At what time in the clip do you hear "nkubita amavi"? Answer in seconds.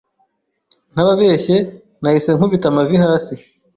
2.35-2.95